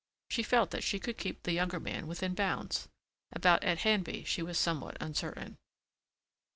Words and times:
She 0.31 0.41
felt 0.41 0.71
that 0.71 0.83
she 0.83 0.97
could 0.99 1.19
keep 1.19 1.43
the 1.43 1.51
younger 1.51 1.79
man 1.79 2.07
within 2.07 2.33
bounds. 2.33 2.89
About 3.31 3.63
Ed 3.63 3.81
Handby 3.81 4.23
she 4.25 4.41
was 4.41 4.57
somewhat 4.57 4.97
uncertain. 4.99 5.57